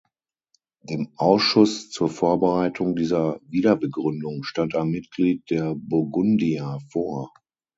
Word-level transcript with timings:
Dem 0.81 1.11
Ausschuss 1.17 1.91
zur 1.91 2.09
Vorbereitung 2.09 2.95
dieser 2.95 3.39
Wiederbegründung 3.47 4.41
stand 4.43 4.73
ein 4.73 4.87
Mitglied 4.87 5.47
der 5.51 5.75
Burgundia 5.75 6.79
vor. 6.91 7.31